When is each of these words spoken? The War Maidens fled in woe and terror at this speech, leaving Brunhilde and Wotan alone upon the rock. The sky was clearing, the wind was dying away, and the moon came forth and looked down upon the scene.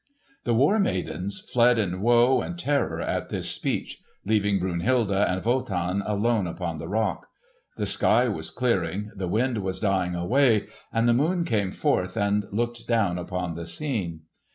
The 0.45 0.55
War 0.55 0.79
Maidens 0.79 1.41
fled 1.53 1.77
in 1.77 2.01
woe 2.01 2.41
and 2.41 2.57
terror 2.57 2.99
at 3.01 3.29
this 3.29 3.51
speech, 3.51 4.01
leaving 4.25 4.57
Brunhilde 4.57 5.11
and 5.11 5.45
Wotan 5.45 6.01
alone 6.07 6.47
upon 6.47 6.79
the 6.79 6.87
rock. 6.87 7.27
The 7.77 7.85
sky 7.85 8.27
was 8.27 8.49
clearing, 8.49 9.11
the 9.15 9.27
wind 9.27 9.59
was 9.59 9.79
dying 9.79 10.15
away, 10.15 10.65
and 10.91 11.07
the 11.07 11.13
moon 11.13 11.45
came 11.45 11.71
forth 11.71 12.17
and 12.17 12.47
looked 12.51 12.87
down 12.87 13.19
upon 13.19 13.53
the 13.53 13.67
scene. 13.67 14.21